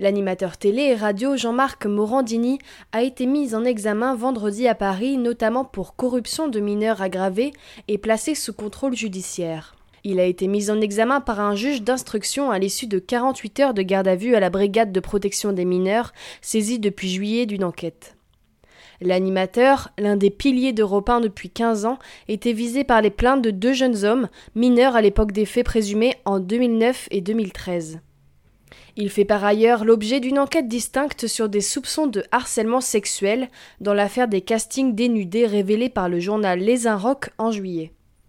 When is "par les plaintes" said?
22.84-23.42